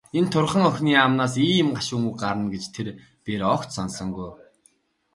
[0.17, 2.87] Энэ турьхан охины амнаас ийм гашуун үг гарна гэж тэр
[3.23, 4.29] бээр огт санасангүй.